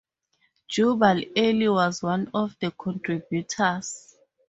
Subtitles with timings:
[0.67, 4.15] Jubal Early was one of the contributors.